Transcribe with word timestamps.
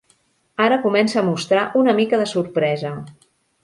Ara 0.67 0.79
comença 0.85 1.21
a 1.21 1.25
mostrar 1.29 1.69
una 1.83 1.97
mica 2.01 2.23
de 2.25 2.29
sorpresa. 2.35 2.99